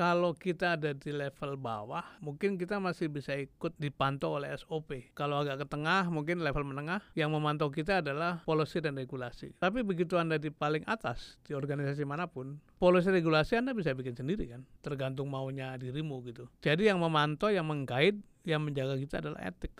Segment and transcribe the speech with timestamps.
[0.00, 5.12] kalau kita ada di level bawah, mungkin kita masih bisa ikut dipantau oleh SOP.
[5.12, 9.52] Kalau agak ke tengah, mungkin level menengah, yang memantau kita adalah policy dan regulasi.
[9.60, 14.16] Tapi begitu Anda di paling atas, di organisasi mana pun, policy regulasi Anda bisa bikin
[14.16, 16.48] sendiri kan, tergantung maunya dirimu gitu.
[16.64, 19.76] Jadi yang memantau, yang mengguide, yang menjaga kita adalah etik.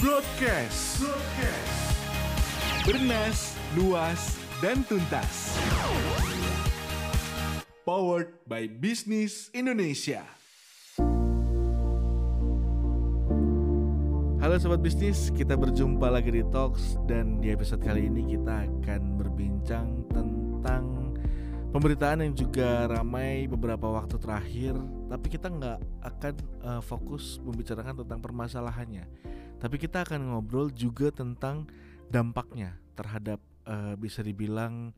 [0.00, 1.04] Broadcast.
[1.04, 1.84] Broadcast.
[2.88, 5.60] Bernas, luas, dan tuntas.
[7.88, 10.20] Powered by Business Indonesia.
[14.44, 19.16] Halo sobat bisnis, kita berjumpa lagi di Talks dan di episode kali ini kita akan
[19.16, 21.16] berbincang tentang
[21.72, 24.76] pemberitaan yang juga ramai beberapa waktu terakhir,
[25.08, 29.08] tapi kita nggak akan uh, fokus membicarakan tentang permasalahannya,
[29.64, 31.64] tapi kita akan ngobrol juga tentang
[32.12, 34.92] dampaknya terhadap uh, bisa dibilang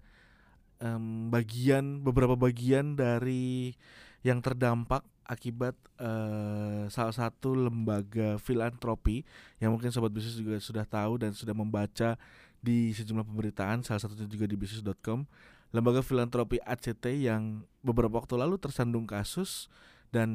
[0.81, 3.77] um, bagian beberapa bagian dari
[4.21, 9.23] yang terdampak akibat uh, salah satu lembaga filantropi
[9.63, 12.19] yang mungkin sobat bisnis juga sudah tahu dan sudah membaca
[12.61, 15.25] di sejumlah pemberitaan salah satunya juga di bisnis.com
[15.71, 19.71] lembaga filantropi ACT yang beberapa waktu lalu tersandung kasus
[20.11, 20.29] dan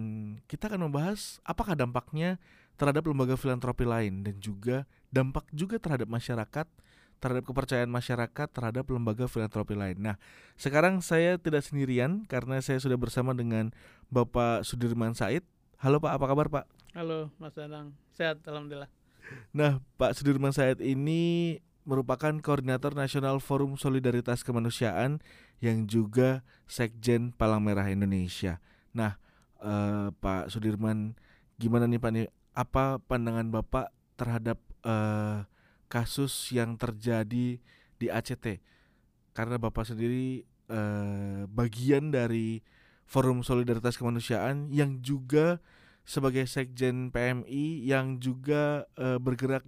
[0.48, 2.40] kita akan membahas apakah dampaknya
[2.80, 6.68] terhadap lembaga filantropi lain dan juga dampak juga terhadap masyarakat
[7.26, 9.98] terhadap kepercayaan masyarakat terhadap lembaga filantropi lain.
[9.98, 10.22] Nah,
[10.62, 13.74] sekarang saya tidak sendirian karena saya sudah bersama dengan
[14.14, 15.42] Bapak Sudirman Said.
[15.82, 16.66] Halo Pak, apa kabar Pak?
[16.94, 18.94] Halo Mas Danang, sehat Alhamdulillah.
[19.50, 25.18] Nah, Pak Sudirman Said ini merupakan koordinator nasional Forum Solidaritas Kemanusiaan
[25.66, 28.62] yang juga Sekjen Palang Merah Indonesia.
[28.94, 29.18] Nah,
[29.66, 31.18] eh, Pak Sudirman,
[31.58, 32.30] gimana nih Pak nih?
[32.54, 35.42] Apa pandangan Bapak terhadap eh,
[35.96, 37.56] kasus yang terjadi
[37.96, 38.60] di ACT
[39.32, 42.60] karena Bapak sendiri eh, bagian dari
[43.08, 45.64] Forum Solidaritas Kemanusiaan yang juga
[46.04, 49.64] sebagai sekjen PMI yang juga eh, bergerak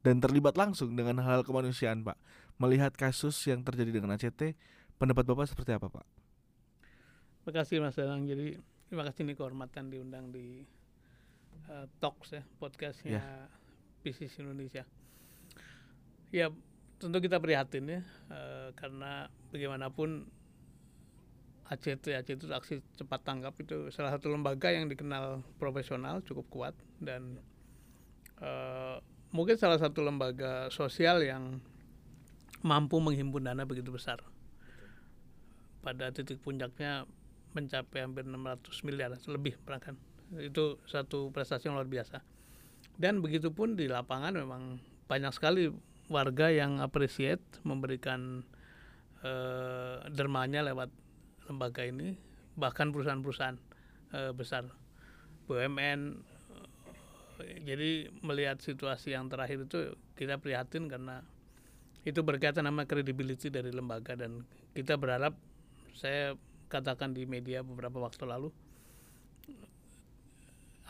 [0.00, 2.16] dan terlibat langsung dengan hal-hal kemanusiaan, Pak.
[2.56, 4.56] Melihat kasus yang terjadi dengan ACT,
[4.96, 6.04] pendapat Bapak seperti apa, Pak?
[7.40, 8.24] Terima kasih Mas Danang.
[8.28, 8.56] Jadi
[8.88, 10.64] terima kasih nih kehormatan diundang di
[11.68, 13.48] uh, Talks ya podcastnya yeah.
[14.04, 14.84] Bisnis Indonesia.
[16.30, 16.54] Ya
[17.00, 20.28] tentu kita prihatin ya uh, karena bagaimanapun
[21.70, 26.74] ACT ACT itu aksi cepat tanggap itu salah satu lembaga yang dikenal profesional cukup kuat
[27.00, 27.40] dan
[28.44, 29.00] uh,
[29.32, 31.62] mungkin salah satu lembaga sosial yang
[32.60, 34.20] mampu menghimpun dana begitu besar.
[35.80, 37.08] Pada titik puncaknya
[37.56, 39.96] mencapai hampir 600 miliar lebih bahkan.
[40.36, 42.20] Itu satu prestasi yang luar biasa.
[43.00, 44.76] Dan begitupun di lapangan memang
[45.08, 45.72] banyak sekali
[46.10, 48.42] warga yang appreciate memberikan
[49.22, 50.90] uh, dermanya lewat
[51.46, 52.18] lembaga ini
[52.58, 53.58] bahkan perusahaan-perusahaan
[54.12, 54.66] uh, besar
[55.46, 56.26] BUMN
[57.64, 61.24] jadi melihat situasi yang terakhir itu kita prihatin karena
[62.04, 64.44] itu berkaitan sama credibility dari lembaga dan
[64.76, 65.32] kita berharap
[65.96, 66.36] saya
[66.68, 68.52] katakan di media beberapa waktu lalu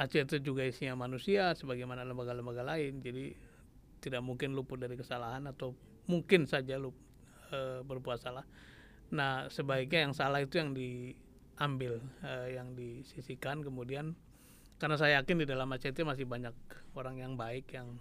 [0.00, 3.04] Aceh itu juga isinya manusia sebagaimana lembaga-lembaga lain.
[3.04, 3.36] Jadi
[4.00, 5.76] tidak mungkin luput dari kesalahan atau
[6.08, 6.96] mungkin saja lup,
[7.52, 8.44] e, berbuat salah.
[9.12, 14.16] Nah, sebaiknya yang salah itu yang diambil, e, yang disisikan kemudian
[14.80, 16.56] karena saya yakin di dalam ACT masih banyak
[16.96, 18.00] orang yang baik yang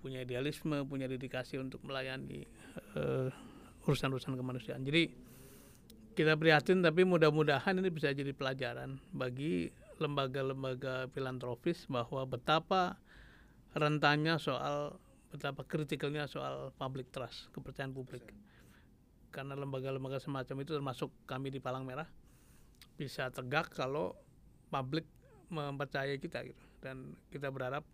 [0.00, 2.48] punya idealisme, punya dedikasi untuk melayani
[3.84, 4.80] urusan-urusan kemanusiaan.
[4.80, 5.12] Jadi
[6.16, 9.70] kita prihatin tapi mudah-mudahan ini bisa jadi pelajaran bagi
[10.00, 12.96] lembaga-lembaga filantropis bahwa betapa
[13.76, 14.98] rentannya soal
[15.30, 18.34] betapa kritikalnya soal public trust, kepercayaan publik.
[19.30, 22.06] Karena lembaga-lembaga semacam itu termasuk kami di Palang Merah
[22.98, 24.18] bisa tegak kalau
[24.68, 25.06] publik
[25.54, 26.62] mempercayai kita gitu.
[26.82, 27.86] Dan kita berharap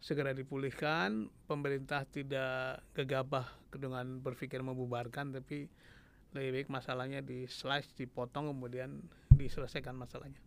[0.00, 3.44] segera dipulihkan, pemerintah tidak gegabah
[3.76, 5.68] dengan berpikir membubarkan tapi
[6.32, 9.04] lebih baik masalahnya di slice, dipotong kemudian
[9.36, 10.40] diselesaikan masalahnya.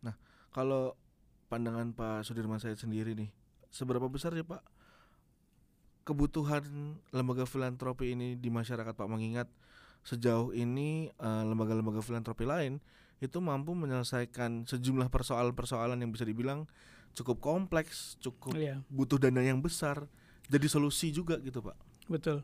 [0.00, 0.16] Nah,
[0.48, 0.96] kalau
[1.52, 3.28] pandangan Pak Sudirman saya sendiri nih,
[3.68, 4.62] seberapa besar sih Pak
[6.02, 6.62] kebutuhan
[7.14, 9.46] lembaga filantropi ini di masyarakat Pak mengingat
[10.02, 12.82] sejauh ini uh, lembaga-lembaga filantropi lain
[13.22, 16.66] itu mampu menyelesaikan sejumlah persoalan-persoalan yang bisa dibilang
[17.14, 18.82] cukup kompleks, cukup yeah.
[18.90, 20.10] butuh dana yang besar,
[20.50, 21.78] jadi solusi juga gitu Pak.
[22.10, 22.42] Betul.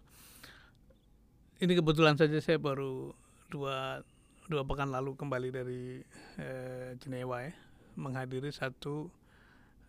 [1.59, 3.11] Ini kebetulan saja saya baru
[3.51, 4.07] dua
[4.47, 5.99] dua pekan lalu kembali dari
[6.39, 7.53] eh, Jenewa ya,
[7.99, 9.11] menghadiri satu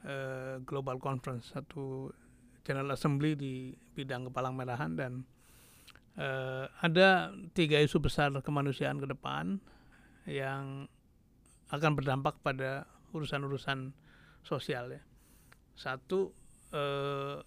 [0.02, 2.10] eh, global conference, satu
[2.64, 5.24] General Assembly di bidang kepalang merahan dan
[6.20, 9.60] uh, ada tiga isu besar kemanusiaan ke depan
[10.30, 10.86] yang
[11.70, 13.94] akan berdampak pada urusan-urusan
[14.42, 15.02] sosial ya.
[15.78, 16.34] Satu
[16.74, 17.38] eh,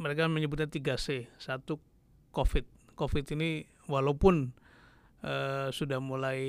[0.00, 1.28] mereka menyebutnya 3C.
[1.40, 1.80] Satu
[2.32, 2.94] COVID.
[2.96, 4.52] COVID ini walaupun
[5.24, 6.40] eh, sudah mulai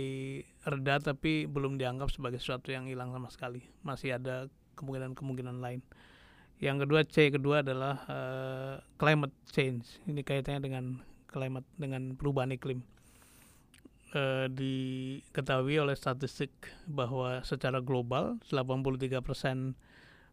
[0.68, 3.62] reda tapi belum dianggap sebagai sesuatu yang hilang sama sekali.
[3.84, 5.82] Masih ada kemungkinan-kemungkinan lain.
[6.62, 9.98] Yang kedua C kedua adalah eh, climate change.
[10.06, 10.86] Ini kaitannya dengan
[11.26, 12.86] climate dengan perubahan iklim.
[14.14, 16.54] Eh, diketahui oleh statistik
[16.86, 19.74] bahwa secara global 83%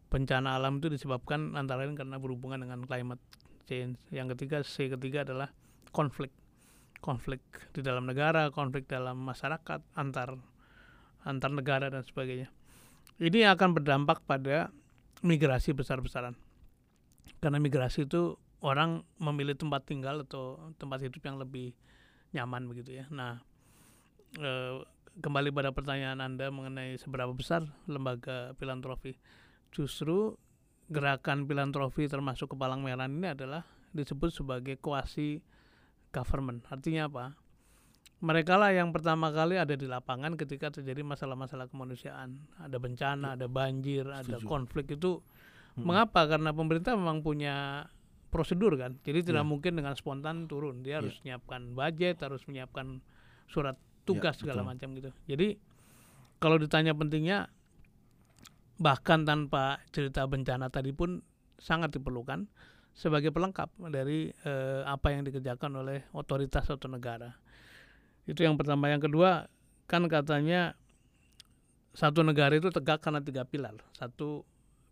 [0.09, 3.23] bencana alam itu disebabkan antara lain karena berhubungan dengan climate
[3.65, 3.97] change.
[4.13, 5.49] Yang ketiga C ketiga adalah
[5.89, 6.29] konflik.
[7.01, 7.41] Konflik
[7.73, 10.37] di dalam negara, konflik dalam masyarakat, antar
[11.25, 12.53] antar negara dan sebagainya.
[13.17, 14.69] Ini akan berdampak pada
[15.21, 16.35] migrasi besar-besaran.
[17.39, 21.75] Karena migrasi itu orang memilih tempat tinggal atau tempat hidup yang lebih
[22.35, 23.05] nyaman begitu ya.
[23.09, 23.39] Nah,
[24.35, 24.83] eh,
[25.19, 29.15] kembali pada pertanyaan Anda mengenai seberapa besar lembaga filantropi.
[29.71, 30.35] Justru
[30.89, 33.63] gerakan filantropi termasuk kepalang merah ini adalah
[33.93, 35.41] disebut sebagai kuasi
[36.09, 36.65] government.
[36.69, 37.38] Artinya apa?
[38.19, 42.35] Mereka lah yang pertama kali ada di lapangan ketika terjadi masalah-masalah kemanusiaan.
[42.59, 44.47] Ada bencana, ada banjir, ada Setuju.
[44.47, 45.23] konflik itu.
[45.79, 45.87] Mm-mm.
[45.87, 46.27] Mengapa?
[46.27, 47.87] Karena pemerintah memang punya
[48.27, 48.99] prosedur kan.
[49.07, 49.49] Jadi tidak Ya.
[49.49, 50.83] mungkin dengan spontan turun.
[50.83, 51.07] Dia Ya.
[51.07, 52.99] harus menyiapkan budget, harus menyiapkan
[53.47, 54.69] surat tugas segala betul.
[54.75, 55.09] macam gitu.
[55.31, 55.47] Jadi
[56.43, 57.47] kalau ditanya pentingnya
[58.79, 61.19] bahkan tanpa cerita bencana tadi pun
[61.59, 62.47] sangat diperlukan
[62.95, 67.31] sebagai pelengkap dari eh, apa yang dikerjakan oleh otoritas atau negara.
[68.29, 68.93] Itu yang pertama.
[68.93, 69.49] Yang kedua
[69.89, 70.77] kan katanya
[71.97, 73.73] satu negara itu tegak karena tiga pilar.
[73.97, 74.45] Satu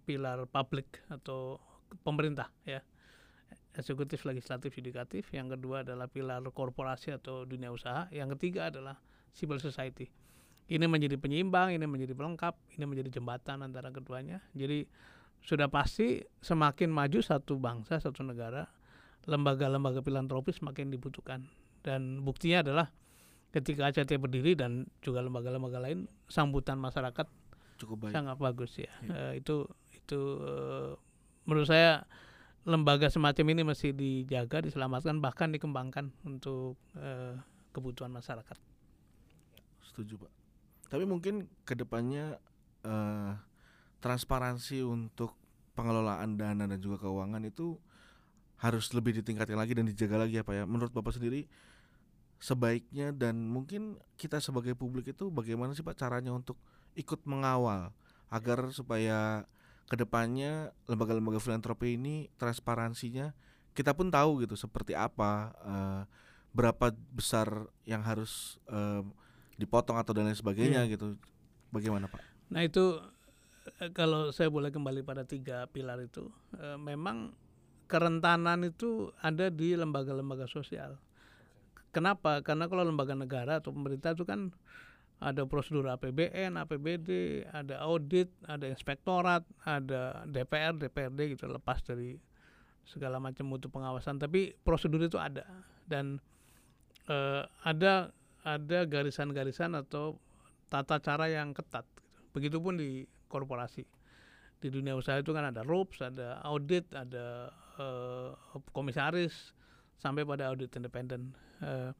[0.09, 1.61] pilar publik atau
[2.01, 2.81] pemerintah ya
[3.77, 5.29] eksekutif, legislatif, yudikatif.
[5.29, 8.09] Yang kedua adalah pilar korporasi atau dunia usaha.
[8.09, 8.97] Yang ketiga adalah
[9.37, 10.09] civil society.
[10.67, 14.43] Ini menjadi penyeimbang, ini menjadi pelengkap, ini menjadi jembatan antara keduanya.
[14.51, 14.83] Jadi
[15.39, 18.67] sudah pasti semakin maju satu bangsa, satu negara,
[19.29, 21.47] lembaga-lembaga filantropis semakin dibutuhkan.
[21.85, 22.91] Dan buktinya adalah
[23.51, 27.27] ketika ACT berdiri dan juga lembaga-lembaga lain, sambutan masyarakat
[27.77, 28.13] Cukup baik.
[28.13, 28.91] sangat bagus ya.
[29.05, 29.09] Iya.
[29.13, 30.91] Eh, itu itu eh,
[31.47, 32.03] menurut saya
[32.67, 37.39] lembaga semacam ini mesti dijaga, diselamatkan, bahkan dikembangkan untuk eh,
[37.71, 38.57] kebutuhan masyarakat.
[39.87, 40.31] Setuju pak.
[40.91, 42.35] Tapi mungkin ke depannya
[42.83, 43.31] eh,
[44.03, 45.39] transparansi untuk
[45.77, 47.77] pengelolaan dana dan juga keuangan itu
[48.57, 50.63] harus lebih ditingkatkan lagi dan dijaga lagi ya pak ya.
[50.65, 51.45] Menurut bapak sendiri
[52.37, 56.57] sebaiknya dan mungkin kita sebagai publik itu bagaimana sih pak caranya untuk
[56.93, 57.89] ikut mengawal
[58.29, 59.45] agar supaya
[59.87, 63.33] ke depannya lembaga-lembaga filantropi ini transparansinya
[63.73, 66.01] kita pun tahu gitu seperti apa eh,
[66.53, 69.01] berapa besar yang harus eh,
[69.57, 70.93] dipotong atau dan lain sebagainya Iya.
[70.97, 71.17] gitu
[71.73, 72.21] bagaimana pak?
[72.53, 73.01] Nah itu
[73.81, 77.33] eh, kalau saya boleh kembali pada tiga pilar itu, eh, memang
[77.87, 80.99] kerentanan itu ada di lembaga-lembaga sosial.
[81.95, 82.43] Kenapa?
[82.43, 84.51] Karena kalau lembaga negara atau pemerintah itu kan
[85.17, 92.13] ada prosedur APBN, APBD, ada audit, ada inspektorat, ada DPR, DPRD gitu lepas dari
[92.85, 94.21] segala macam mutu pengawasan.
[94.21, 95.43] Tapi prosedur itu ada
[95.89, 96.21] dan
[97.09, 98.13] eh, ada
[98.45, 100.21] ada garisan-garisan atau
[100.69, 101.83] tata cara yang ketat.
[101.83, 102.19] Gitu.
[102.31, 103.83] Begitupun di korporasi.
[104.57, 107.49] Di dunia usaha itu kan ada RUPS, ada audit, ada
[107.81, 108.29] eh,
[108.69, 109.56] komisaris,
[109.97, 111.33] sampai pada audit independen.
[111.61, 111.91] Eh,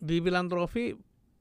[0.00, 0.96] di filantropi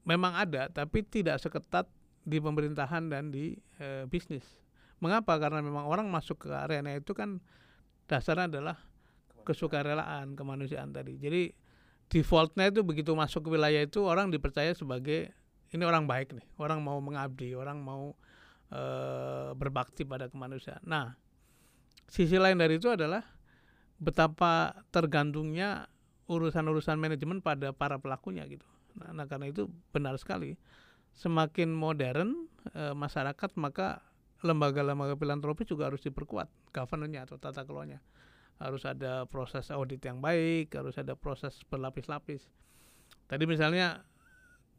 [0.08, 1.88] memang ada, tapi tidak seketat
[2.24, 4.44] di pemerintahan dan di eh, bisnis.
[5.04, 5.36] Mengapa?
[5.36, 7.44] Karena memang orang masuk ke arena itu kan
[8.08, 8.78] dasarnya adalah
[9.44, 11.20] kesukarelaan, kemanusiaan tadi.
[11.20, 11.52] Jadi
[12.08, 15.36] defaultnya itu begitu masuk ke wilayah itu orang dipercaya sebagai
[15.74, 18.16] ini orang baik nih, orang mau mengabdi, orang mau
[18.72, 20.86] eh, berbakti pada kemanusiaan.
[20.88, 21.18] Nah,
[22.08, 23.26] sisi lain dari itu adalah
[24.04, 25.88] betapa tergantungnya
[26.28, 28.68] urusan-urusan manajemen pada para pelakunya gitu.
[29.00, 30.60] Nah, nah, karena itu benar sekali.
[31.16, 34.04] Semakin modern eh, masyarakat maka
[34.44, 38.04] lembaga-lembaga filantropi juga harus diperkuat governance-nya atau tata kelolanya.
[38.60, 42.52] Harus ada proses audit yang baik, harus ada proses berlapis-lapis.
[43.26, 44.04] Tadi misalnya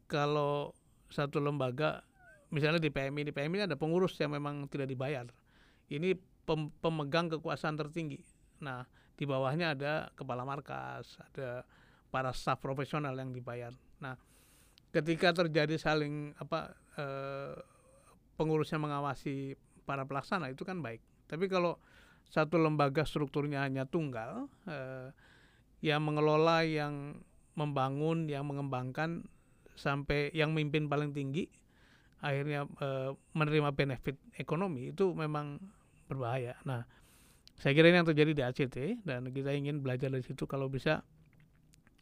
[0.05, 0.71] kalau
[1.09, 2.05] satu lembaga
[2.53, 5.25] misalnya di PMI, di PMI ada pengurus yang memang tidak dibayar.
[5.89, 6.15] Ini
[6.45, 8.21] pem- pemegang kekuasaan tertinggi.
[8.61, 11.63] Nah, di bawahnya ada kepala markas, ada
[12.11, 13.71] para staf profesional yang dibayar.
[13.99, 14.15] Nah,
[14.91, 17.55] ketika terjadi saling apa eh,
[18.39, 21.03] pengurusnya mengawasi para pelaksana itu kan baik.
[21.27, 21.79] Tapi kalau
[22.27, 25.11] satu lembaga strukturnya hanya tunggal, eh,
[25.83, 27.19] yang mengelola, yang
[27.55, 29.23] membangun, yang mengembangkan
[29.75, 31.51] sampai yang mimpin paling tinggi
[32.23, 35.61] akhirnya eh, menerima benefit ekonomi itu memang
[36.09, 36.57] berbahaya.
[36.65, 36.81] Nah,
[37.55, 41.05] saya kira ini yang terjadi di ACT dan kita ingin belajar dari situ kalau bisa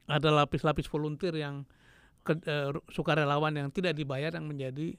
[0.09, 1.63] ada lapis-lapis volunteer yang
[2.23, 4.95] ke, eh, sukarelawan yang tidak dibayar yang menjadi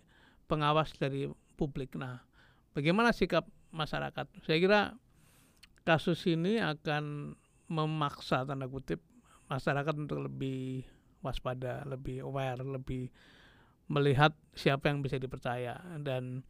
[0.46, 1.96] pengawas dari publik.
[1.96, 2.20] Nah,
[2.76, 4.28] bagaimana sikap masyarakat?
[4.44, 4.80] Saya kira
[5.84, 7.34] kasus ini akan
[7.68, 9.00] memaksa tanda kutip
[9.48, 10.84] masyarakat untuk lebih
[11.24, 13.08] waspada, lebih aware, lebih
[13.88, 16.40] melihat siapa yang bisa dipercaya dan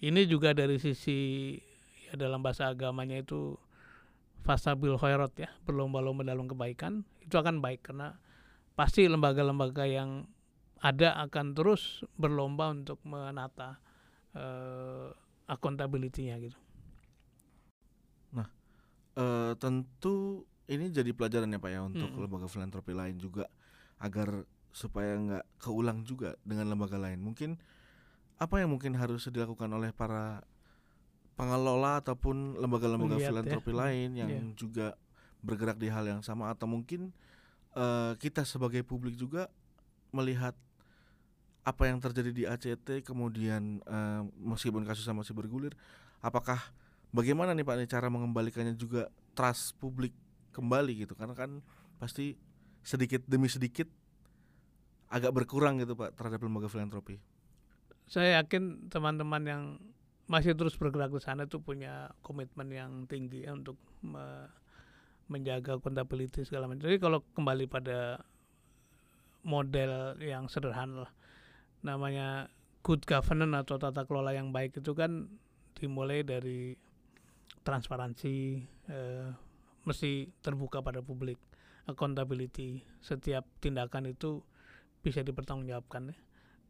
[0.00, 1.52] ini juga dari sisi
[2.10, 3.54] ya dalam bahasa agamanya itu
[4.42, 8.18] fasabil khairat ya berlomba-lomba dalam kebaikan itu akan baik karena
[8.74, 10.26] pasti lembaga-lembaga yang
[10.80, 13.76] ada akan terus berlomba untuk menata
[14.32, 15.12] uh,
[15.44, 16.58] accountability-nya gitu.
[18.32, 18.48] Nah,
[19.20, 22.20] uh, tentu ini jadi pelajaran ya Pak ya untuk hmm.
[22.24, 23.44] lembaga filantropi lain juga
[24.00, 27.20] agar supaya nggak keulang juga dengan lembaga lain.
[27.20, 27.60] Mungkin
[28.40, 30.40] apa yang mungkin harus dilakukan oleh para
[31.40, 33.32] pengelola ataupun lembaga-lembaga ya.
[33.32, 33.76] filantropi ya.
[33.80, 34.44] lain yang yeah.
[34.52, 34.86] juga
[35.40, 37.16] bergerak di hal yang sama atau mungkin
[37.72, 39.48] uh, kita sebagai publik juga
[40.12, 40.52] melihat
[41.64, 45.72] apa yang terjadi di ACT kemudian uh, meskipun kasusnya masih bergulir
[46.20, 46.60] apakah
[47.08, 50.12] bagaimana nih Pak nih cara mengembalikannya juga trust publik
[50.52, 51.64] kembali gitu karena kan
[51.96, 52.36] pasti
[52.84, 53.88] sedikit demi sedikit
[55.08, 57.16] agak berkurang gitu Pak terhadap lembaga filantropi?
[58.10, 59.62] Saya yakin teman-teman yang
[60.30, 63.74] masih terus bergerak di sana itu punya komitmen yang tinggi ya untuk
[64.06, 64.46] me
[65.30, 66.90] menjaga accountability segala macam.
[66.90, 68.18] Jadi kalau kembali pada
[69.46, 71.12] model yang sederhana lah,
[71.86, 72.50] namanya
[72.82, 75.30] good governance atau tata kelola yang baik itu kan
[75.78, 76.74] dimulai dari
[77.62, 78.34] transparansi,
[78.90, 79.28] eh,
[79.86, 81.38] mesti terbuka pada publik,
[81.86, 84.42] accountability, setiap tindakan itu
[84.98, 86.18] bisa dipertanggungjawabkan ya.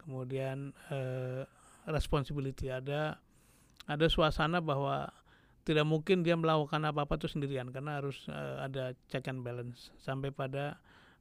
[0.04, 1.48] Kemudian eh,
[1.88, 3.16] responsibility ada
[3.86, 5.08] ada suasana bahwa
[5.64, 10.32] tidak mungkin dia melakukan apa-apa itu sendirian karena harus uh, ada check and balance sampai
[10.32, 10.80] pada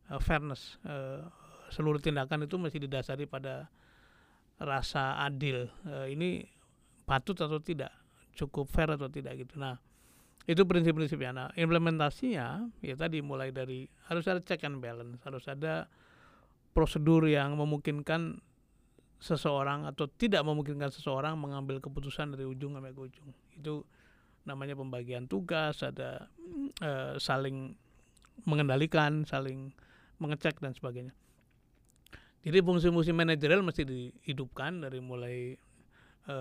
[0.09, 1.27] uh, fairness uh,
[1.69, 3.69] seluruh tindakan itu masih didasari pada
[4.59, 5.69] rasa adil.
[5.85, 6.43] Uh, ini
[7.05, 7.93] patut atau tidak?
[8.35, 9.59] Cukup fair atau tidak gitu.
[9.59, 9.77] Nah
[10.49, 11.31] itu prinsip-prinsipnya.
[11.35, 15.85] Nah implementasinya ya tadi mulai dari harus ada check and balance harus ada
[16.73, 18.39] prosedur yang memungkinkan
[19.19, 23.83] seseorang atau tidak memungkinkan seseorang mengambil keputusan dari ujung sampai ke ujung itu
[24.47, 26.31] namanya pembagian tugas ada
[26.79, 27.75] e, saling
[28.47, 29.75] mengendalikan saling
[30.23, 31.11] mengecek dan sebagainya
[32.39, 35.59] jadi fungsi-fungsi manajerial mesti dihidupkan dari mulai
[36.23, 36.37] e,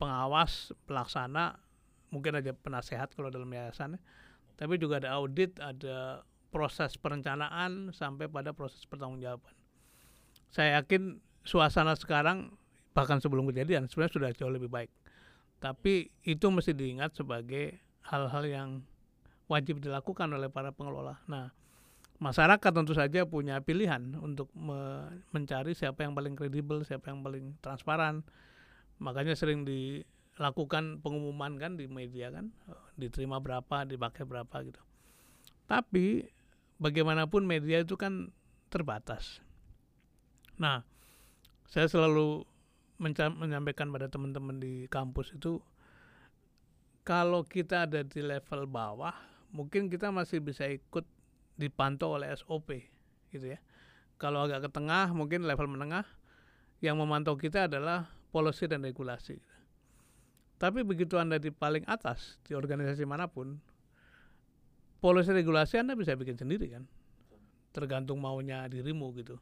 [0.00, 1.60] pengawas pelaksana
[2.08, 4.00] mungkin aja penasehat kalau dalam yayasan
[4.56, 9.54] tapi juga ada audit ada proses perencanaan sampai pada proses pertanggungjawaban.
[10.50, 12.52] Saya yakin suasana sekarang
[12.90, 14.90] bahkan sebelum kejadian sebenarnya sudah jauh lebih baik.
[15.60, 17.76] Tapi itu mesti diingat sebagai
[18.08, 18.68] hal-hal yang
[19.46, 21.20] wajib dilakukan oleh para pengelola.
[21.28, 21.52] Nah,
[22.22, 27.60] masyarakat tentu saja punya pilihan untuk me mencari siapa yang paling kredibel, siapa yang paling
[27.60, 28.24] transparan.
[29.00, 32.52] Makanya sering dilakukan pengumuman kan di media kan,
[32.96, 34.80] diterima berapa, dipakai berapa gitu.
[35.68, 36.24] Tapi
[36.80, 38.32] bagaimanapun media itu kan
[38.72, 39.40] terbatas.
[40.60, 40.84] Nah,
[41.70, 42.42] saya selalu
[43.00, 45.62] menyampaikan pada teman-teman di kampus itu
[47.06, 49.14] kalau kita ada di level bawah,
[49.54, 51.06] mungkin kita masih bisa ikut
[51.56, 52.86] dipantau oleh SOP
[53.32, 53.58] gitu ya.
[54.20, 56.04] Kalau agak ke tengah, mungkin level menengah
[56.84, 59.40] yang memantau kita adalah policy dan regulasi.
[60.60, 63.56] Tapi begitu Anda di paling atas di organisasi mana pun,
[65.00, 66.84] polisi regulasi Anda bisa bikin sendiri kan.
[67.72, 69.40] Tergantung maunya dirimu gitu.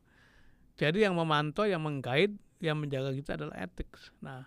[0.78, 2.30] Jadi yang memantau, yang menggait,
[2.62, 3.90] yang menjaga kita adalah etik.
[4.22, 4.46] Nah,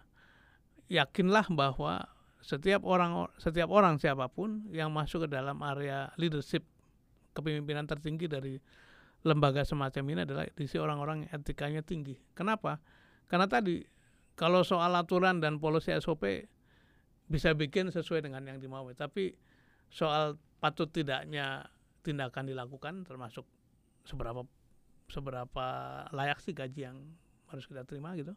[0.88, 2.08] yakinlah bahwa
[2.42, 6.66] setiap orang setiap orang siapa pun yang masuk ke dalam area leadership
[7.38, 8.58] kepemimpinan tertinggi dari
[9.22, 12.18] lembaga semacam ini adalah diisi orang-orang yang etikanya tinggi.
[12.34, 12.82] Kenapa?
[13.30, 13.86] Karena tadi
[14.34, 16.26] kalau soal aturan dan polisi SOP
[17.30, 19.38] bisa bikin sesuai dengan yang dimau, tapi
[19.94, 21.70] soal patut tidaknya
[22.02, 23.46] tindakan dilakukan termasuk
[24.04, 24.42] seberapa
[25.12, 25.66] seberapa
[26.16, 26.98] layak sih gaji yang
[27.52, 28.32] harus kita terima gitu?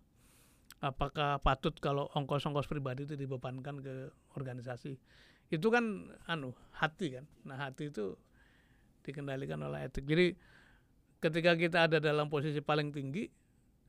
[0.82, 4.98] Apakah patut kalau ongkos-ongkos pribadi itu dibebankan ke organisasi?
[5.48, 7.24] Itu kan anu hati kan?
[7.46, 8.18] Nah hati itu
[9.06, 10.04] dikendalikan oleh etik.
[10.04, 10.34] Jadi
[11.22, 13.30] ketika kita ada dalam posisi paling tinggi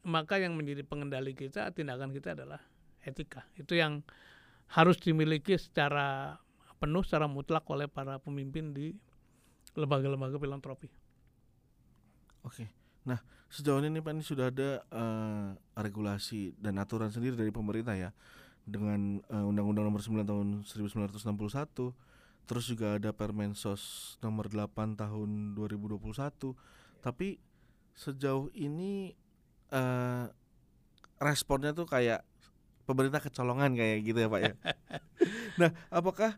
[0.06, 2.62] maka yang menjadi pengendali kita tindakan kita adalah
[3.02, 3.50] etika.
[3.58, 4.06] Itu yang
[4.70, 6.38] harus dimiliki secara
[6.78, 8.94] penuh secara mutlak oleh para pemimpin di
[9.74, 10.90] lembaga-lembaga filantropi.
[12.46, 12.70] Oke.
[13.10, 13.18] Nah,
[13.50, 18.14] sejauh ini Pak ini sudah ada uh, regulasi dan aturan sendiri dari pemerintah ya
[18.66, 21.94] dengan uh, Undang-Undang Nomor 9 Tahun 1961,
[22.46, 26.54] terus juga ada Permensos Nomor 8 Tahun 2021.
[27.02, 27.38] Tapi
[27.98, 29.14] sejauh ini
[29.74, 30.30] uh,
[31.22, 32.26] responnya tuh kayak
[32.86, 34.54] pemerintah kecolongan kayak gitu ya Pak ya.
[35.62, 36.38] nah, apakah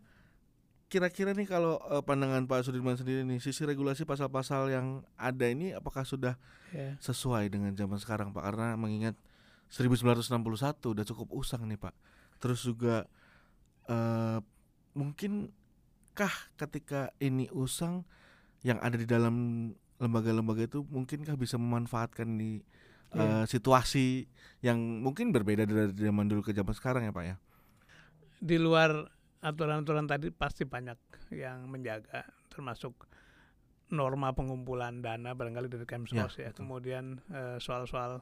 [0.88, 5.76] kira-kira nih kalau uh, pandangan Pak Sudirman sendiri nih sisi regulasi pasal-pasal yang ada ini
[5.76, 6.40] apakah sudah
[6.72, 6.96] yeah.
[7.04, 9.12] sesuai dengan zaman sekarang Pak karena mengingat
[9.68, 11.92] 1961 udah cukup usang nih Pak
[12.40, 13.04] terus juga
[13.84, 14.40] uh,
[14.96, 18.08] mungkinkah ketika ini usang
[18.64, 19.68] yang ada di dalam
[20.00, 22.64] lembaga-lembaga itu mungkinkah bisa memanfaatkan di
[23.12, 23.44] yeah.
[23.44, 24.24] uh, situasi
[24.64, 27.36] yang mungkin berbeda dari zaman dulu ke zaman sekarang ya Pak ya
[28.38, 30.98] di luar aturan-aturan tadi pasti banyak
[31.34, 33.06] yang menjaga termasuk
[33.88, 36.52] norma pengumpulan dana barangkali dari Kemsos ya, ya.
[36.52, 38.20] kemudian eh, soal-soal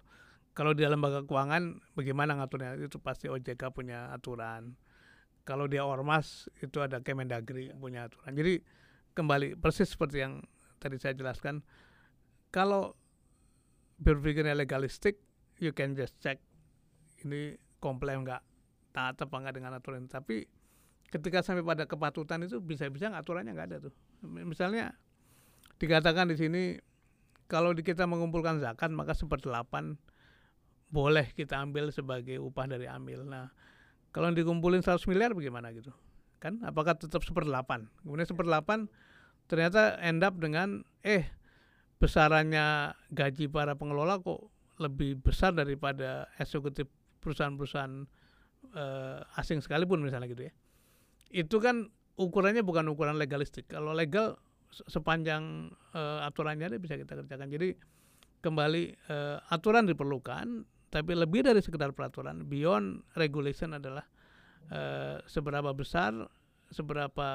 [0.57, 2.81] kalau di lembaga keuangan bagaimana ngaturnya?
[2.81, 4.73] Itu pasti OJK punya aturan.
[5.45, 8.33] Kalau dia ormas itu ada Kemendagri punya aturan.
[8.33, 8.65] Jadi
[9.13, 10.41] kembali persis seperti yang
[10.81, 11.61] tadi saya jelaskan
[12.49, 12.97] kalau
[14.01, 15.21] berpikirnya legalistik
[15.61, 16.41] you can just check
[17.21, 18.41] ini komplain nggak
[18.97, 20.09] taat apa nggak dengan aturan.
[20.09, 20.49] Tapi
[21.11, 23.95] ketika sampai pada kepatutan itu bisa-bisa aturannya nggak ada tuh.
[24.27, 24.95] Misalnya
[25.79, 26.63] dikatakan di sini
[27.47, 29.95] kalau kita mengumpulkan zakat maka seperdelapan
[30.91, 33.27] boleh kita ambil sebagai upah dari amil.
[33.27, 33.51] Nah,
[34.11, 35.95] kalau dikumpulin 100 miliar bagaimana gitu?
[36.43, 37.91] Kan apakah tetap seperdelapan?
[38.03, 38.91] Kemudian seperdelapan
[39.47, 41.27] ternyata end up dengan eh
[42.03, 46.85] besarannya gaji para pengelola kok lebih besar daripada eksekutif
[47.25, 48.05] perusahaan-perusahaan
[48.77, 50.53] uh, asing sekalipun misalnya gitu ya
[51.31, 53.69] itu kan ukurannya bukan ukuran legalistik.
[53.69, 54.39] Kalau legal
[54.73, 57.49] sepanjang uh, aturannya ada bisa kita kerjakan.
[57.49, 57.77] Jadi
[58.45, 64.05] kembali uh, aturan diperlukan, tapi lebih dari sekedar peraturan, beyond regulation adalah
[64.71, 66.13] uh, seberapa besar,
[66.71, 67.29] seberapa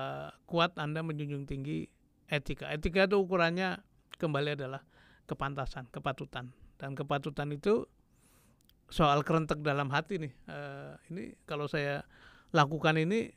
[0.46, 1.90] kuat Anda menjunjung tinggi
[2.32, 2.70] etika.
[2.72, 3.82] Etika itu ukurannya
[4.22, 4.82] kembali adalah
[5.28, 6.54] kepantasan, kepatutan.
[6.78, 7.86] Dan kepatutan itu
[8.92, 10.34] soal kerentek dalam hati nih.
[10.48, 12.04] Uh, ini kalau saya
[12.52, 13.32] lakukan ini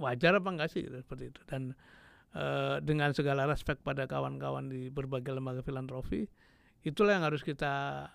[0.00, 1.76] wajar apa enggak sih seperti itu dan
[2.32, 6.24] uh, dengan segala respect pada kawan-kawan di berbagai lembaga filantropi
[6.80, 8.08] itulah yang harus kita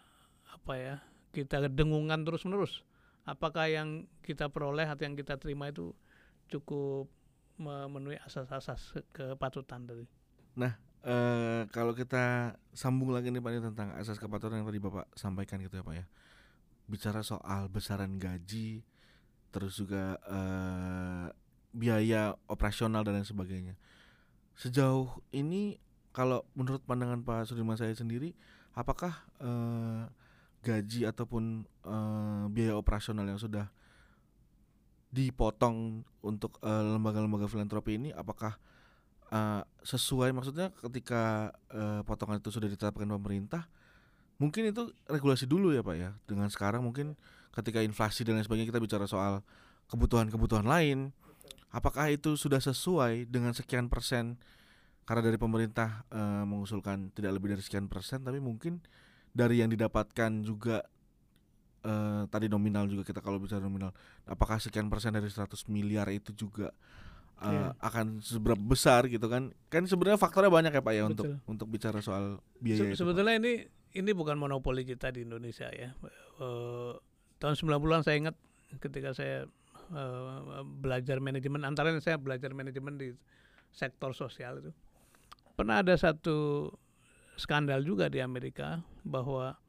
[0.49, 0.97] apa ya
[1.29, 2.81] kita dengungan terus menerus
[3.29, 5.93] apakah yang kita peroleh atau yang kita terima itu
[6.49, 7.09] cukup
[7.57, 10.05] memenuhi asas-asas kepatutan tadi.
[10.59, 11.15] Nah, e,
[11.71, 15.79] kalau kita sambung lagi nih Pak ini tentang asas kepatutan yang tadi Bapak sampaikan gitu
[15.79, 16.05] ya Pak ya.
[16.85, 18.85] Bicara soal besaran gaji
[19.49, 20.39] terus juga e,
[21.75, 23.75] biaya operasional dan lain sebagainya.
[24.55, 25.75] Sejauh ini
[26.15, 28.31] kalau menurut pandangan Pak Sudirman saya sendiri,
[28.71, 29.11] apakah
[29.43, 30.07] eh,
[30.63, 33.67] gaji ataupun eh, biaya operasional yang sudah
[35.11, 38.55] dipotong untuk eh, lembaga-lembaga filantropi ini, apakah
[39.35, 43.67] eh, sesuai maksudnya ketika eh, potongan itu sudah ditetapkan pemerintah,
[44.39, 46.15] mungkin itu regulasi dulu ya Pak ya.
[46.23, 47.19] Dengan sekarang mungkin
[47.51, 49.43] ketika inflasi dan lain sebagainya kita bicara soal
[49.91, 51.11] kebutuhan-kebutuhan lain
[51.75, 54.39] apakah itu sudah sesuai dengan sekian persen
[55.03, 58.79] karena dari pemerintah e, mengusulkan tidak lebih dari sekian persen tapi mungkin
[59.35, 60.87] dari yang didapatkan juga
[61.83, 63.91] e, tadi nominal juga kita kalau bicara nominal
[64.23, 66.71] apakah sekian persen dari 100 miliar itu juga
[67.43, 67.75] e, yeah.
[67.83, 71.11] akan seberapa besar gitu kan kan sebenarnya faktornya banyak ya Pak ya Betul.
[71.11, 73.67] untuk untuk bicara soal biaya Se sebetulnya ini
[73.99, 75.91] ini bukan monopoli kita di Indonesia ya
[76.39, 76.47] e,
[77.37, 78.35] tahun 90-an saya ingat
[78.79, 79.45] ketika saya
[79.91, 83.13] uh, belajar manajemen antara saya belajar manajemen di
[83.75, 84.71] sektor sosial itu.
[85.55, 86.67] Pernah ada satu
[87.35, 89.59] skandal juga di Amerika bahwa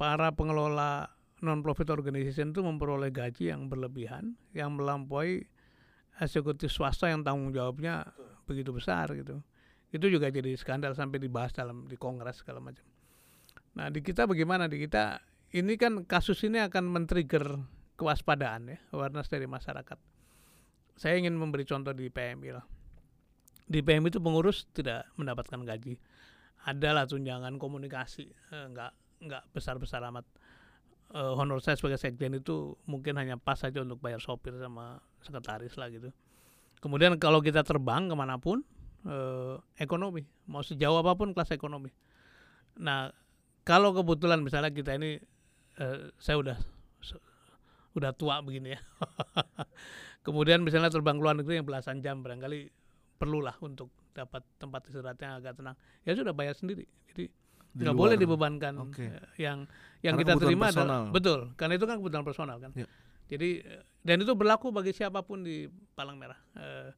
[0.00, 5.48] para pengelola non profit organization itu memperoleh gaji yang berlebihan yang melampaui
[6.20, 8.12] eksekutif swasta yang tanggung jawabnya
[8.44, 9.40] begitu besar gitu.
[9.90, 12.84] Itu juga jadi skandal sampai dibahas dalam di kongres segala macam.
[13.76, 14.68] Nah di kita bagaimana?
[14.68, 15.20] Di kita
[15.56, 17.58] ini kan kasus ini akan men-trigger
[18.00, 19.98] kewaspadaan ya awareness dari masyarakat.
[20.96, 22.64] Saya ingin memberi contoh di PMI lah.
[23.68, 26.00] Di PMI itu pengurus tidak mendapatkan gaji.
[26.64, 28.92] Adalah tunjangan komunikasi eh, nggak
[29.28, 30.24] nggak besar besar amat.
[31.12, 35.76] Eh, honor saya sebagai sekjen itu mungkin hanya pas saja untuk bayar sopir sama sekretaris
[35.76, 36.08] lah gitu.
[36.80, 38.64] Kemudian kalau kita terbang ke mana pun
[39.04, 41.92] eh, ekonomi mau sejauh apa pun kelas ekonomi.
[42.80, 43.12] Nah
[43.64, 45.20] kalau kebetulan misalnya kita ini
[45.76, 46.56] eh, saya udah
[47.92, 48.80] udah tua begini ya.
[50.20, 52.68] Kemudian misalnya terbang ke luar negeri yang belasan jam barangkali
[53.16, 55.74] perlulah untuk dapat tempat istirahat yang agak tenang.
[56.02, 56.84] Ya sudah bayar sendiri.
[57.08, 57.32] Jadi
[57.70, 59.06] Di nggak boleh dibebankan Oke.
[59.06, 59.62] eh, yang
[60.00, 61.06] yang Karena kita terima personal.
[61.06, 62.86] adalah betul karena itu kan kebutuhan personal kan Ya.
[63.28, 66.90] jadi eh, dan itu berlaku bagi siapa pun di Palang Merah Eh,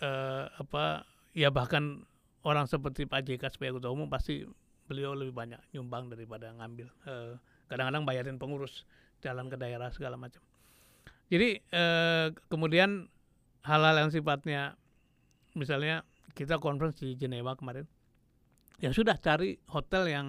[0.00, 2.02] eh, apa ya bahkan
[2.42, 4.42] orang seperti Pak JK sebagai ketua umum pasti
[4.84, 8.82] beliau lebih banyak nyumbang daripada ngambil Eh, kadang-kadang bayarin pengurus
[9.22, 10.42] jalan ke daerah segala macam
[11.32, 13.10] jadi eh, kemudian
[13.66, 14.78] hal-hal yang sifatnya
[15.58, 17.88] misalnya kita conference di Jenewa kemarin
[18.78, 20.26] ya sudah cari hotel yang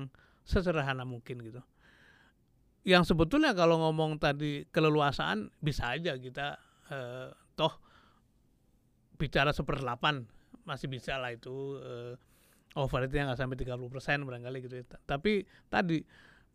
[0.48, 1.62] sesederhana mungkin gitu
[2.88, 6.56] yang sebetulnya kalau ngomong tadi keleluasaan bisa aja kita
[6.88, 7.74] eh, toh
[9.20, 10.24] bicara seperdelapan
[10.64, 12.14] masih bisa lah itu eh,
[12.78, 14.86] overheadnya nggak sampai 30% barangkali gitu ya.
[14.86, 16.00] Ta- tapi tadi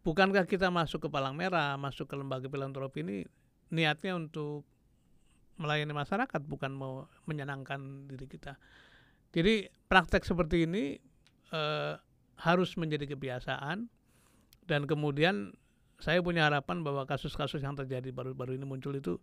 [0.03, 3.17] bukankah kita masuk ke Palang Merah masuk ke lembaga filantropi ini
[3.73, 4.67] niatnya untuk
[5.57, 8.59] melayani masyarakat bukan mau menyenangkan diri kita?
[9.33, 10.99] Jadi praktek seperti ini
[11.55, 11.95] eh,
[12.43, 13.89] harus menjadi kebiasaan.
[14.63, 15.55] Dan kemudian
[15.99, 19.19] saya punya harapan bahwa kasus-kasus yang terjadi baru-baru ini muncul itu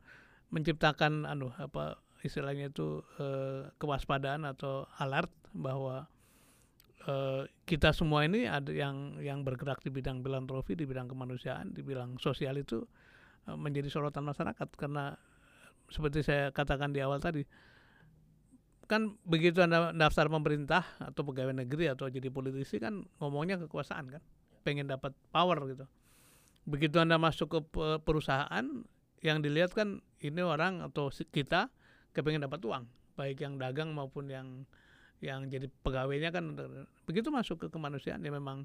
[0.52, 6.08] menciptakan anu apa istilahnya itu eh, kewaspadaan atau alert bahwa
[7.10, 11.82] eh, kita semua ini ada yang yang bergerak di bidang filantropi, di bidang kemanusiaan, di
[11.82, 12.86] bidang sosial itu
[13.50, 14.70] eh, menjadi sorotan masyarakat.
[14.78, 15.18] Karena
[15.90, 17.42] seperti saya katakan di awal tadi
[18.90, 24.22] kan begitu anda daftar pemerintah atau pegawai negeri atau jadi politisi kan ngomongnya kekuasaan kan
[24.66, 25.86] pengen dapat power gitu.
[26.66, 28.66] Begitu anda masuk ke pe- perusahaan
[29.22, 31.70] yang dilihat kan ini orang atau kita
[32.18, 34.66] kepengen dapat uang baik yang dagang maupun yang
[35.20, 36.56] yang jadi pegawainya kan
[37.04, 38.64] begitu masuk ke kemanusiaan ya memang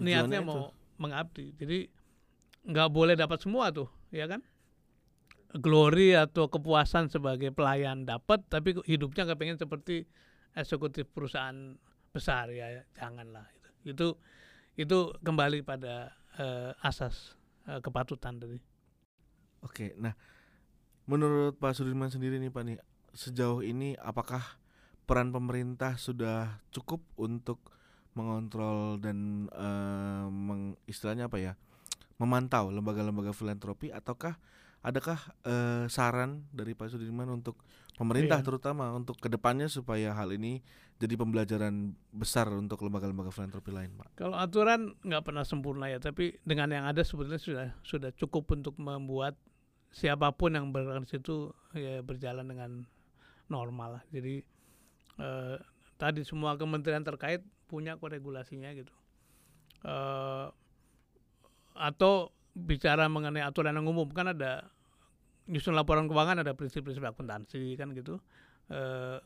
[0.00, 0.48] Tujuannya niatnya itu.
[0.48, 1.46] mau mengabdi.
[1.58, 1.78] Jadi
[2.68, 4.40] nggak boleh dapat semua tuh ya kan?
[5.48, 10.04] Glory atau kepuasan sebagai pelayan dapat tapi hidupnya kepengen seperti
[10.52, 11.76] eksekutif perusahaan
[12.12, 14.06] besar ya janganlah itu itu
[14.78, 17.36] itu kembali pada eh, asas
[17.68, 18.60] eh, kepatutan tadi.
[19.64, 20.14] Oke, nah
[21.08, 22.78] menurut Pak Sudirman sendiri nih Pak nih
[23.16, 24.44] sejauh ini apakah
[25.08, 27.58] peran pemerintah sudah cukup untuk
[28.12, 31.52] mengontrol dan eh, meng- istilahnya apa ya
[32.18, 34.36] memantau lembaga-lembaga filantropi ataukah
[34.82, 37.62] adakah eh, saran dari Pak Sudirman untuk
[37.94, 38.46] pemerintah Iya.
[38.46, 40.60] terutama untuk ke depannya supaya hal ini
[40.98, 44.18] jadi pembelajaran besar untuk lembaga-lembaga filantropi lain Pak?
[44.18, 48.74] Kalau aturan nggak pernah sempurna ya, tapi dengan yang ada sebetulnya sudah sudah cukup untuk
[48.82, 49.38] membuat
[49.88, 52.70] siapa pun yang bergerak di situ ya berjalan dengan
[53.46, 54.04] normal lah.
[54.10, 54.42] Jadi
[55.18, 55.56] eh,
[55.98, 58.94] tadi semua kementerian terkait punya koregulasinya gitu.
[59.84, 60.46] Eh,
[61.78, 64.66] atau bicara mengenai aturan yang umum kan ada
[65.46, 68.18] nyusun laporan keuangan ada prinsip-prinsip akuntansi kan gitu.
[68.68, 69.18] Eh,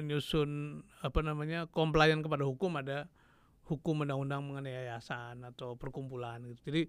[0.00, 3.06] nyusun apa namanya compliant kepada hukum ada
[3.68, 6.60] hukum undang-undang mengenai yayasan atau perkumpulan gitu.
[6.72, 6.82] Jadi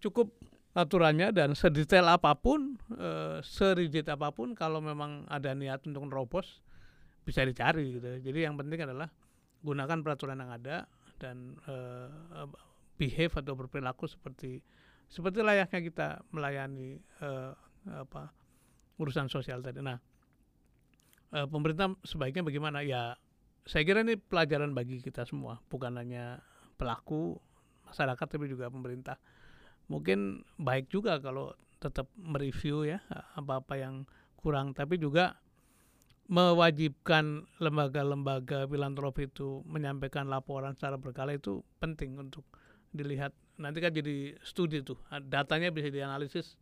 [0.00, 0.30] cukup
[0.76, 6.60] aturannya dan sedetail apa pun, eh, serigid apa pun kalau memang ada niat untuk nerobos
[7.26, 8.06] bisa dicari gitu.
[8.22, 9.10] Jadi yang penting adalah
[9.66, 10.86] gunakan peraturan yang ada
[11.18, 12.46] dan eh,
[12.94, 14.62] behave atau berperilaku seperti
[15.10, 17.52] seperti layaknya kita melayani eh,
[17.90, 18.30] apa
[19.02, 19.82] urusan sosial tadi.
[19.82, 19.98] Nah,
[21.34, 22.86] eh, pemerintah sebaiknya bagaimana?
[22.86, 23.18] Ya,
[23.66, 26.38] saya kira ini pelajaran bagi kita semua, bukan hanya
[26.78, 27.34] pelaku
[27.90, 29.18] masyarakat tapi juga pemerintah.
[29.90, 32.98] Mungkin baik juga kalau tetap mereview ya
[33.38, 34.06] apa-apa yang
[34.38, 35.38] kurang, tapi juga
[36.26, 42.42] mewajibkan lembaga-lembaga filantropi itu menyampaikan laporan secara berkala itu penting untuk
[42.90, 43.30] dilihat.
[43.56, 44.98] Nanti kan jadi studi tuh,
[45.30, 46.58] datanya bisa dianalisis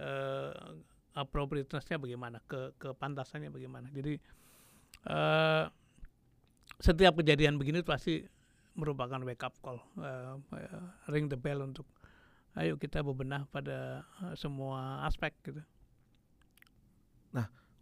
[0.00, 0.52] eh,
[1.12, 3.92] appropriateness-nya bagaimana, ke kepantasannya bagaimana.
[3.92, 4.16] Jadi
[5.06, 5.64] eh,
[6.80, 8.24] setiap kejadian begini pasti
[8.72, 10.34] merupakan wake up call, eh,
[11.12, 11.84] ring the bell untuk
[12.56, 15.60] ayo kita bebenah pada semua aspek gitu.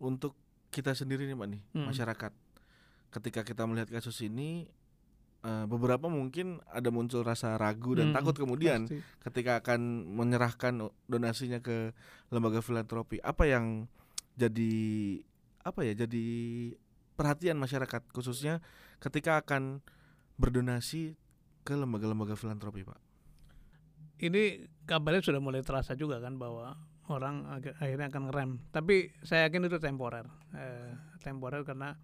[0.00, 0.32] Untuk
[0.70, 1.86] kita sendiri nih Pak nih Hmm.
[1.86, 2.32] masyarakat
[3.10, 4.70] ketika kita melihat kasus ini
[5.40, 9.00] eh, beberapa mungkin ada muncul rasa ragu dan Hmm, takut kemudian pasti.
[9.20, 11.90] ketika akan menyerahkan donasinya ke
[12.28, 13.88] lembaga filantropi apa yang
[14.34, 14.72] jadi
[15.60, 16.24] apa ya jadi
[17.14, 18.60] perhatian masyarakat khususnya
[18.96, 19.80] ketika akan
[20.36, 21.16] berdonasi
[21.60, 22.96] ke lembaga-lembaga filantropi Pak.
[24.20, 24.42] ini
[24.84, 26.76] kabarnya sudah mulai terasa juga kan bahwa
[27.10, 27.46] orang
[27.78, 28.50] akhirnya akan ngerem.
[28.70, 31.94] Tapi saya yakin itu temporer, eh, temporer karena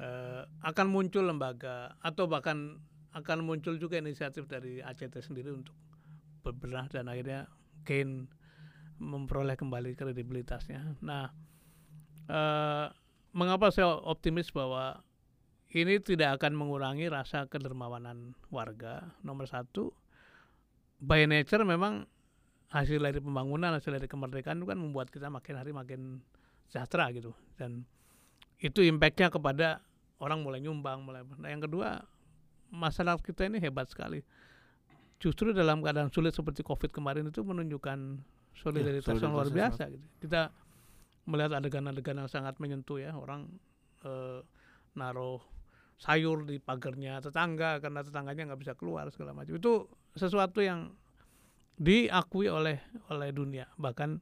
[0.00, 2.80] eh, akan muncul lembaga atau bahkan
[3.10, 5.74] akan muncul juga inisiatif dari ACT sendiri untuk
[6.46, 7.50] berbenah dan akhirnya
[7.82, 8.30] gain
[9.00, 11.00] memperoleh kembali kredibilitasnya.
[11.02, 11.32] Nah,
[12.28, 12.86] eh,
[13.32, 15.02] mengapa saya optimis bahwa
[15.70, 19.14] ini tidak akan mengurangi rasa kedermawanan warga.
[19.22, 19.94] Nomor satu,
[20.98, 22.10] by nature memang
[22.70, 26.22] hasil dari pembangunan, hasil dari kemerdekaan itu kan membuat kita makin hari makin
[26.70, 27.34] sejahtera gitu.
[27.58, 27.82] Dan
[28.62, 29.82] itu impactnya kepada
[30.22, 31.26] orang mulai nyumbang, mulai.
[31.38, 32.06] Nah yang kedua,
[32.70, 34.22] masyarakat kita ini hebat sekali.
[35.20, 37.98] Justru dalam keadaan sulit seperti COVID kemarin itu menunjukkan
[38.56, 39.90] solidaritas yang luar biasa.
[39.90, 40.06] Gitu.
[40.24, 40.48] Kita
[41.28, 43.50] melihat adegan-adegan yang sangat menyentuh ya orang
[44.06, 44.40] eh,
[44.96, 45.42] naruh
[46.00, 49.84] sayur di pagarnya tetangga karena tetangganya nggak bisa keluar segala macam itu
[50.16, 50.96] sesuatu yang
[51.80, 52.76] diakui oleh
[53.08, 53.64] oleh dunia.
[53.80, 54.20] Bahkan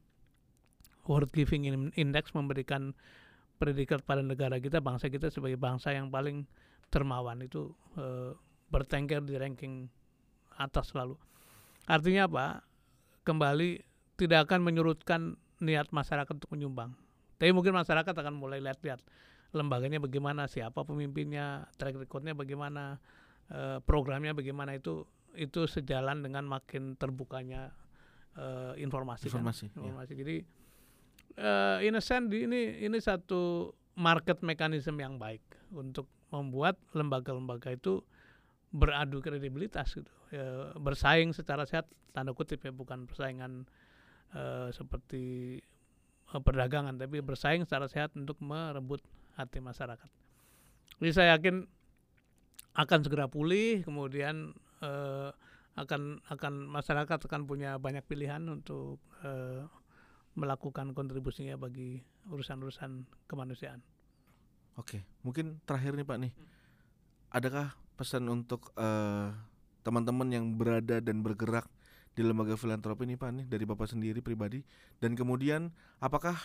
[1.11, 2.95] World Giving In- Index memberikan
[3.59, 6.47] predikat pada negara kita bangsa kita sebagai bangsa yang paling
[6.87, 7.43] dermawan.
[7.43, 8.31] Itu eh,
[8.71, 9.91] bertengger di ranking
[10.55, 11.19] atas selalu
[11.89, 12.45] artinya apa?
[13.25, 13.81] Kembali
[14.15, 15.21] tidak akan menyurutkan
[15.59, 16.93] niat masyarakat untuk menyumbang.
[17.41, 19.01] Tapi mungkin masyarakat akan mulai lihat-lihat
[19.57, 23.01] lembaganya bagaimana, siapa pemimpinnya, track recordnya bagaimana,
[23.49, 24.77] eh, programnya bagaimana.
[24.77, 27.73] Itu itu sejalan dengan makin terbukanya
[28.37, 29.41] eh, informasi, kan.
[29.41, 29.77] Informasi, iya.
[29.77, 30.13] informasi.
[30.17, 30.37] Jadi
[31.37, 35.43] eh, in a sense ini ini satu market mechanism yang baik
[35.75, 38.01] untuk membuat lembaga-lembaga itu
[38.69, 43.65] beradu kredibilitas gitu, Ya, bersaing secara sehat tanda kutip ya bukan persaingan
[44.37, 45.57] eh, seperti
[46.29, 49.01] eh, perdagangan tapi bersaing secara sehat untuk merebut
[49.33, 50.09] hati masyarakat.
[51.01, 51.65] Jadi saya yakin
[52.77, 55.29] akan segera pulih, kemudian eh,
[55.79, 59.63] akan akan masyarakat akan punya banyak pilihan untuk eh,
[60.35, 63.81] melakukan kontribusinya bagi urusan-urusan kemanusiaan.
[64.79, 66.33] Oke, mungkin terakhir nih Pak nih,
[67.35, 69.35] adakah pesan untuk eh,
[69.83, 71.67] teman-teman yang berada dan bergerak
[72.15, 74.59] di lembaga filantropi nih Pak nih dari Bapak sendiri pribadi
[74.99, 75.71] dan kemudian
[76.03, 76.35] apakah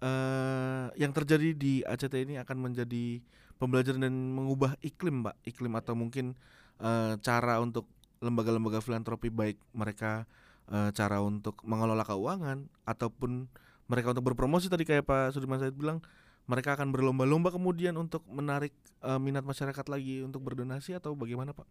[0.00, 3.20] eh, yang terjadi di ACT ini akan menjadi
[3.56, 6.36] pembelajaran dan mengubah iklim Pak, iklim atau mungkin
[6.80, 7.88] eh, cara untuk
[8.20, 10.24] lembaga-lembaga filantropi baik mereka
[10.72, 13.48] eh, cara untuk mengelola keuangan ataupun
[13.86, 16.02] mereka untuk berpromosi tadi kayak Pak Sudirman Said bilang
[16.46, 21.66] mereka akan berlomba-lomba kemudian untuk menarik eh, minat masyarakat lagi untuk berdonasi atau bagaimana Pak?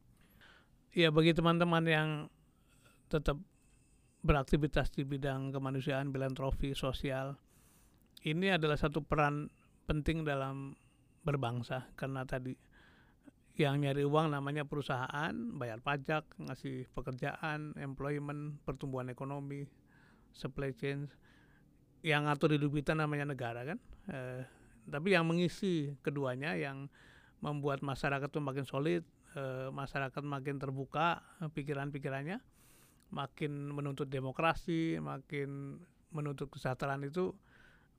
[0.95, 2.09] Ya bagi teman-teman yang
[3.11, 3.35] tetap
[4.25, 7.37] beraktivitas di bidang kemanusiaan, filantropi, sosial,
[8.25, 9.53] ini adalah satu peran
[9.85, 10.73] penting dalam
[11.25, 12.53] berbangsa karena tadi
[13.55, 19.63] yang nyari uang namanya perusahaan, bayar pajak, ngasih pekerjaan, employment, pertumbuhan ekonomi,
[20.35, 21.07] supply chain.
[22.03, 23.79] Yang ngatur hidup kita namanya negara kan.
[24.11, 24.43] Eh,
[24.91, 26.91] tapi yang mengisi keduanya yang
[27.39, 29.07] membuat masyarakat itu makin solid,
[29.39, 32.43] eh, masyarakat makin terbuka eh, pikiran-pikirannya,
[33.15, 35.79] makin menuntut demokrasi, makin
[36.11, 37.31] menuntut kesejahteraan itu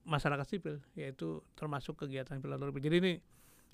[0.06, 2.78] masyarakat sipil, yaitu termasuk kegiatan filantropi.
[2.78, 3.12] Jadi ini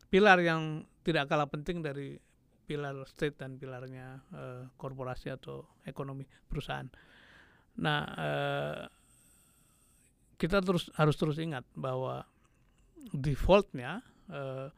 [0.09, 2.17] pilar yang tidak kalah penting dari
[2.65, 6.89] pilar state dan pilarnya eh, korporasi atau ekonomi perusahaan.
[7.79, 8.83] Nah, eh,
[10.41, 12.25] kita terus harus terus ingat bahwa
[13.13, 14.01] defaultnya
[14.33, 14.73] eh,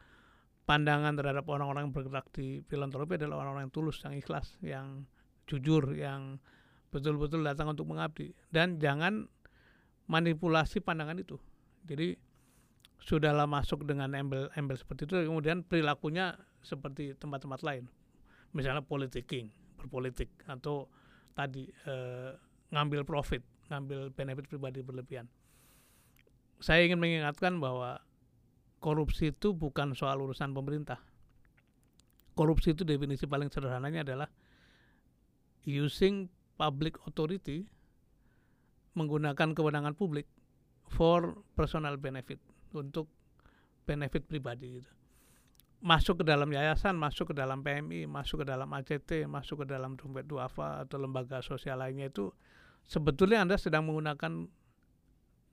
[0.65, 5.07] pandangan terhadap orang-orang yang bergerak di filantropi adalah orang-orang yang tulus, yang ikhlas, yang
[5.45, 6.41] jujur, yang
[6.89, 9.27] betul-betul datang untuk mengabdi dan jangan
[10.09, 11.41] manipulasi pandangan itu.
[11.85, 12.17] Jadi
[13.05, 17.85] sudahlah masuk dengan embel-embel seperti itu kemudian perilakunya seperti tempat-tempat lain.
[18.57, 20.89] Misalnya politiking, berpolitik atau
[21.37, 22.33] tadi eh,
[22.73, 25.29] ngambil profit, ngambil benefit pribadi berlebihan.
[26.63, 28.01] Saya ingin mengingatkan bahwa
[28.81, 31.03] korupsi itu bukan soal urusan pemerintah.
[32.33, 34.29] Korupsi itu definisi paling sederhananya adalah
[35.65, 37.69] using public authority
[38.95, 40.27] menggunakan kewenangan publik
[40.91, 42.39] for personal benefit
[42.75, 43.11] untuk
[43.85, 44.91] benefit pribadi gitu.
[45.85, 50.01] Masuk ke dalam yayasan, masuk ke dalam PMI, masuk ke dalam ACT, masuk ke dalam
[50.01, 52.33] dompet duafa atau lembaga sosial lainnya itu
[52.89, 54.49] sebetulnya Anda sedang menggunakan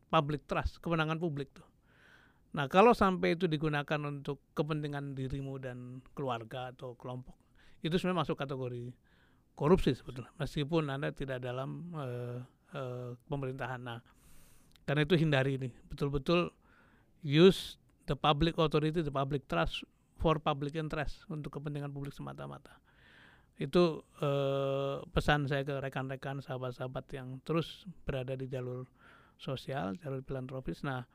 [0.08, 1.68] public trust, kewenangan publik tuh.
[2.52, 7.36] Nah, kalau sampai itu digunakan untuk kepentingan dirimu dan keluarga atau kelompok,
[7.80, 8.92] itu sebenarnya masuk kategori
[9.56, 12.40] korupsi sebetulnya, meskipun Anda tidak dalam eh,
[12.76, 13.82] eh, pemerintahan.
[13.82, 14.00] Nah,
[14.88, 16.52] karena itu hindari ini, betul-betul
[17.22, 17.78] use
[18.10, 19.86] the public authority, the public trust
[20.18, 22.78] for public interest untuk kepentingan publik semata-mata.
[23.62, 28.90] Itu eh, pesan saya ke rekan-rekan, sahabat-sahabat yang terus berada di jalur
[29.38, 30.82] sosial, jalur filantropis.
[30.86, 31.06] Nah,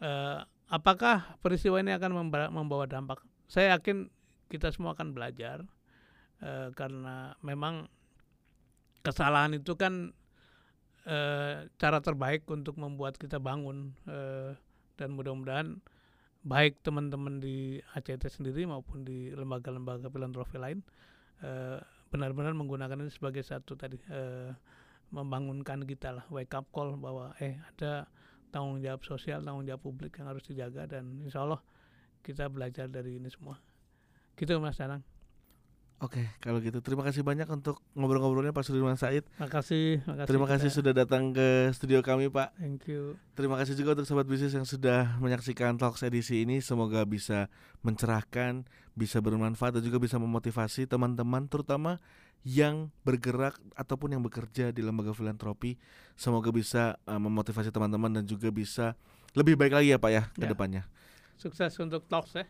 [0.00, 3.24] eh, apakah peristiwa ini akan memba- membawa dampak?
[3.48, 4.12] Saya yakin
[4.52, 5.64] kita semua akan belajar
[6.44, 7.88] eh, karena memang
[9.04, 10.12] kesalahan itu kan
[11.08, 14.52] eh, cara terbaik untuk membuat kita bangun eh,
[15.00, 15.80] dan mudah-mudahan
[16.44, 20.84] baik teman-teman di ACT sendiri maupun di lembaga-lembaga filantropi lain
[21.40, 21.80] eh,
[22.12, 24.52] benar-benar menggunakan ini sebagai satu tadi eh,
[25.08, 26.24] membangunkan kita lah.
[26.28, 28.08] Wake up call bahwa eh ada
[28.52, 31.60] tanggung jawab sosial tanggung jawab publik yang harus dijaga dan insya Allah
[32.20, 33.56] kita belajar dari ini semua.
[34.36, 35.17] Gitu Mas Danang
[35.98, 39.26] Oke, kalau gitu terima kasih banyak untuk ngobrol-ngobrolnya Pak Sudirman Said.
[39.36, 42.54] makasih makasih Terima kasih kita- sudah datang ke studio kami Pak.
[42.54, 46.58] thank you Terima kasih juga untuk sobat bisnis yang sudah menyaksikan Talks edisi ini.
[46.60, 47.50] Semoga bisa
[47.82, 51.98] mencerahkan, bisa bermanfaat dan juga bisa memotivasi teman-teman terutama
[52.42, 55.74] yang bergerak ataupun yang bekerja di lembaga filantropi.
[56.14, 58.94] Semoga bisa uh, memotivasi teman-teman dan juga bisa
[59.34, 60.48] lebih baik lagi ya Pak ya ke Ya.
[60.48, 60.82] depannya.
[61.34, 62.42] sukses untuk talks ya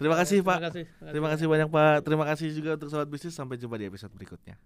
[0.00, 0.58] Terima kasih terima Pak.
[0.70, 1.96] kasih Terima kasih banyak Pak.
[2.02, 3.34] Terima kasih juga untuk sobat bisnis.
[3.36, 4.56] Sampai jumpa di episode berikutnya.